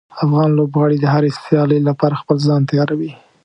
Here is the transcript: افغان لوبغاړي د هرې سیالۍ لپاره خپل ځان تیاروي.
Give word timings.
افغان 0.23 0.49
لوبغاړي 0.57 0.97
د 0.99 1.05
هرې 1.13 1.29
سیالۍ 1.43 1.79
لپاره 1.89 2.19
خپل 2.21 2.37
ځان 2.47 2.61
تیاروي. 2.69 3.11